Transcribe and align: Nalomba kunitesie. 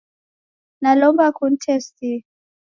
Nalomba 0.81 1.25
kunitesie. 1.37 2.15